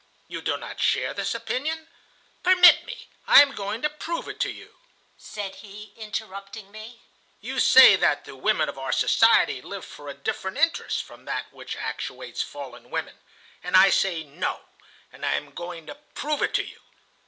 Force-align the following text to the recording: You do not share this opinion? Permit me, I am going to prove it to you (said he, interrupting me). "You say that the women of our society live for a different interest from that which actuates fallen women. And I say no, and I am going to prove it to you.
You 0.27 0.41
do 0.41 0.57
not 0.57 0.79
share 0.79 1.13
this 1.13 1.35
opinion? 1.35 1.87
Permit 2.41 2.85
me, 2.85 3.05
I 3.27 3.43
am 3.43 3.53
going 3.53 3.83
to 3.83 3.89
prove 3.91 4.27
it 4.27 4.39
to 4.39 4.49
you 4.49 4.77
(said 5.15 5.57
he, 5.57 5.93
interrupting 5.95 6.71
me). 6.71 7.01
"You 7.39 7.59
say 7.59 7.95
that 7.95 8.25
the 8.25 8.35
women 8.35 8.67
of 8.67 8.79
our 8.79 8.91
society 8.91 9.61
live 9.61 9.85
for 9.85 10.07
a 10.09 10.15
different 10.15 10.57
interest 10.57 11.03
from 11.03 11.25
that 11.25 11.53
which 11.53 11.75
actuates 11.75 12.41
fallen 12.41 12.89
women. 12.89 13.19
And 13.63 13.77
I 13.77 13.91
say 13.91 14.23
no, 14.23 14.61
and 15.13 15.23
I 15.23 15.33
am 15.35 15.51
going 15.51 15.85
to 15.85 15.93
prove 15.93 16.41
it 16.41 16.55
to 16.55 16.63
you. 16.65 16.79